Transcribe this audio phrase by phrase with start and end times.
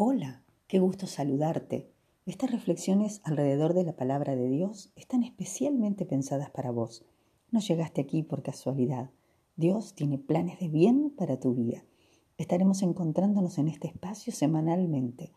[0.00, 1.90] Hola, qué gusto saludarte.
[2.24, 7.04] Estas reflexiones alrededor de la palabra de Dios están especialmente pensadas para vos.
[7.50, 9.10] No llegaste aquí por casualidad.
[9.56, 11.82] Dios tiene planes de bien para tu vida.
[12.36, 15.32] Estaremos encontrándonos en este espacio semanalmente.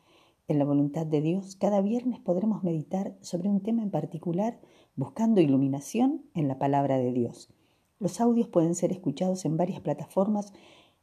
[0.48, 4.62] En la voluntad de Dios, cada viernes podremos meditar sobre un tema en particular
[4.96, 7.50] buscando iluminación en la palabra de Dios.
[7.98, 10.54] Los audios pueden ser escuchados en varias plataformas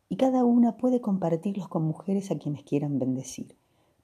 [0.08, 3.56] y cada una puede compartirlos con mujeres a quienes quieran bendecir.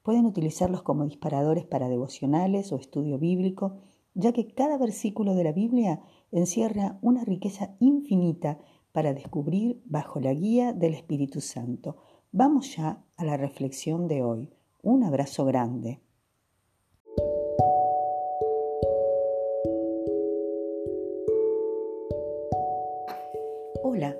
[0.03, 3.77] Pueden utilizarlos como disparadores para devocionales o estudio bíblico,
[4.13, 8.59] ya que cada versículo de la Biblia encierra una riqueza infinita
[8.91, 11.97] para descubrir bajo la guía del Espíritu Santo.
[12.31, 14.49] Vamos ya a la reflexión de hoy.
[14.83, 16.04] Un abrazo grande.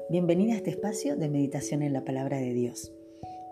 [0.07, 2.93] Bienvenida a este espacio de meditación en la palabra de Dios.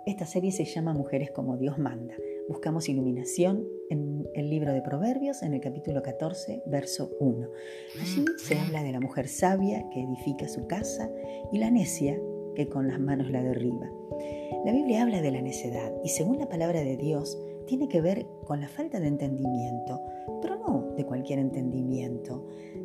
[0.05, 2.13] Esta serie se llama Mujeres como Dios manda.
[2.47, 7.47] Buscamos iluminación en el libro de Proverbios, en el capítulo 14, verso 1.
[7.99, 11.09] Allí se habla de la mujer sabia que edifica su casa
[11.51, 12.19] y la necia
[12.55, 13.89] que con las manos la derriba.
[14.63, 18.27] La Biblia habla de la necedad y según la palabra de Dios tiene que ver
[18.45, 19.99] con la falta de entendimiento,
[20.41, 22.42] pero no de cualquier entendimiento.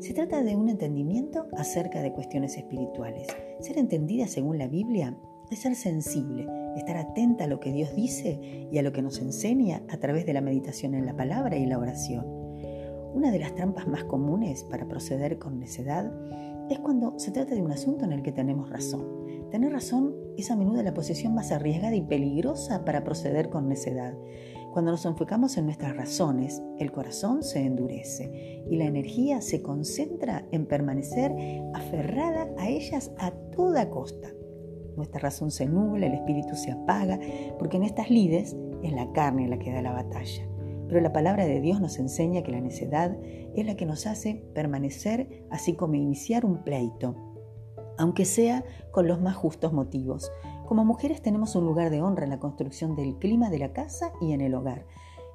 [0.09, 3.27] Se trata de un entendimiento acerca de cuestiones espirituales.
[3.61, 5.15] Ser entendida según la Biblia
[5.51, 6.47] es ser sensible,
[6.79, 8.41] estar atenta a lo que Dios dice
[8.73, 11.67] y a lo que nos enseña a través de la meditación en la palabra y
[11.67, 12.25] la oración.
[13.13, 16.11] Una de las trampas más comunes para proceder con necedad
[16.71, 19.07] es cuando se trata de un asunto en el que tenemos razón.
[19.51, 24.15] Tener razón es a menudo la posición más arriesgada y peligrosa para proceder con necedad.
[24.73, 30.47] Cuando nos enfocamos en nuestras razones, el corazón se endurece y la energía se concentra
[30.53, 31.35] en permanecer
[31.75, 34.29] aferrada a ellas a toda costa
[34.99, 37.19] nuestra razón se nubla, el espíritu se apaga,
[37.59, 40.47] porque en estas lides es la carne la que da la batalla.
[40.89, 43.17] Pero la palabra de Dios nos enseña que la necedad
[43.55, 47.15] es la que nos hace permanecer, así como iniciar un pleito,
[47.97, 50.33] aunque sea con los más justos motivos.
[50.69, 54.13] Como mujeres tenemos un lugar de honra en la construcción del clima de la casa
[54.21, 54.85] y en el hogar.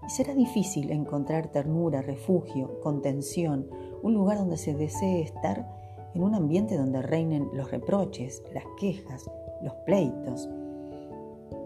[0.05, 3.67] Y será difícil encontrar ternura, refugio, contención,
[4.03, 5.67] un lugar donde se desee estar
[6.13, 9.27] en un ambiente donde reinen los reproches, las quejas,
[9.63, 10.47] los pleitos,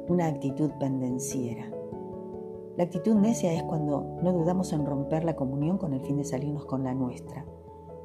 [0.08, 1.70] una actitud pendenciera.
[2.78, 6.24] La actitud necia es cuando no dudamos en romper la comunión con el fin de
[6.24, 7.44] salirnos con la nuestra.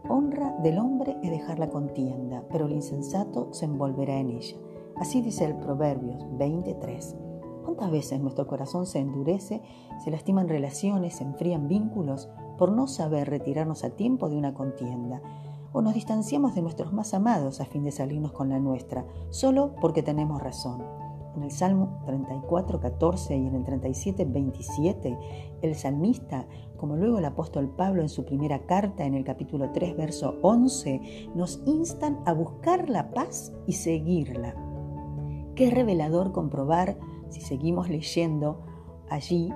[0.09, 4.57] Honra del hombre es dejar la contienda, pero el insensato se envolverá en ella.
[4.97, 7.17] Así dice el Proverbios 23.
[7.65, 9.63] ¿Cuántas veces nuestro corazón se endurece,
[10.05, 15.23] se lastiman relaciones, se enfrían vínculos por no saber retirarnos a tiempo de una contienda?
[15.73, 19.75] o nos distanciamos de nuestros más amados a fin de salirnos con la nuestra, solo
[19.81, 20.83] porque tenemos razón.
[21.35, 25.19] En el Salmo 34, 14 y en el 37, 27,
[25.63, 29.97] el salmista, como luego el apóstol Pablo en su primera carta en el capítulo 3,
[29.97, 34.72] verso 11, nos instan a buscar la paz y seguirla.
[35.55, 36.99] Qué revelador comprobar,
[37.29, 38.63] si seguimos leyendo
[39.09, 39.51] allí,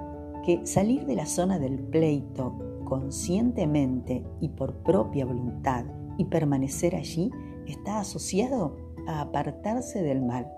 [0.44, 5.84] que salir de la zona del pleito conscientemente y por propia voluntad
[6.18, 7.30] y permanecer allí
[7.66, 10.52] está asociado a apartarse del mal.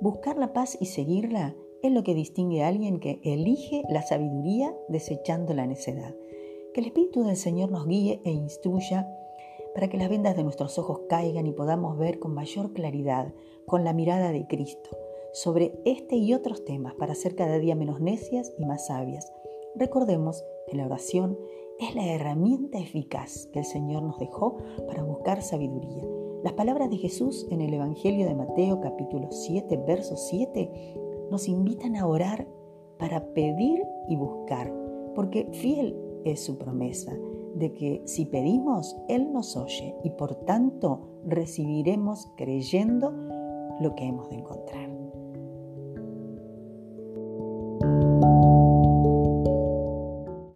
[0.00, 4.74] Buscar la paz y seguirla es lo que distingue a alguien que elige la sabiduría
[4.88, 6.14] desechando la necedad.
[6.74, 9.08] Que el Espíritu del Señor nos guíe e instruya
[9.76, 13.34] para que las vendas de nuestros ojos caigan y podamos ver con mayor claridad,
[13.66, 14.88] con la mirada de Cristo,
[15.34, 19.30] sobre este y otros temas para ser cada día menos necias y más sabias.
[19.74, 21.38] Recordemos que la oración
[21.78, 24.56] es la herramienta eficaz que el Señor nos dejó
[24.86, 26.06] para buscar sabiduría.
[26.42, 30.96] Las palabras de Jesús en el Evangelio de Mateo capítulo 7, verso 7
[31.30, 32.48] nos invitan a orar
[32.98, 34.72] para pedir y buscar,
[35.14, 35.94] porque fiel
[36.24, 37.14] es su promesa
[37.56, 43.12] de que si pedimos, Él nos oye y por tanto recibiremos creyendo
[43.80, 44.95] lo que hemos de encontrar.